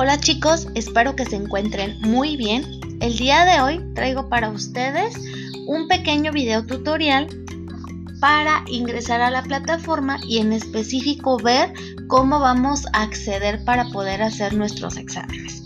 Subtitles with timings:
[0.00, 2.62] Hola chicos, espero que se encuentren muy bien.
[3.00, 5.12] El día de hoy traigo para ustedes
[5.66, 7.26] un pequeño video tutorial
[8.20, 11.72] para ingresar a la plataforma y en específico ver
[12.06, 15.64] cómo vamos a acceder para poder hacer nuestros exámenes.